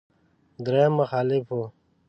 درېيم 0.65 0.93
مخالف 0.99 1.45
و. 1.57 1.59